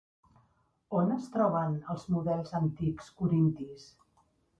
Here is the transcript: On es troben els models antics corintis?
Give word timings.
On 0.99 1.11
es 1.15 1.27
troben 1.35 1.75
els 1.95 2.05
models 2.13 2.55
antics 2.61 3.13
corintis? 3.21 3.87